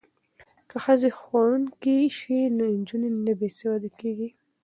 که 0.69 0.77
ښځې 0.83 1.09
ښوونکې 1.19 1.97
شي 2.19 2.39
نو 2.57 2.65
نجونې 2.77 3.09
نه 3.25 3.33
بې 3.39 3.49
سواده 3.57 3.89
کیږي. 3.99 4.29